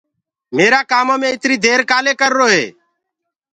[0.55, 2.65] ميرآ ڪآمو مي اِتري دير ڪآلي ڪررو هي۔